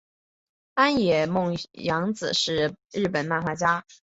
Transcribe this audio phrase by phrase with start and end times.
[0.73, 3.85] 安野梦洋子是日本漫画家。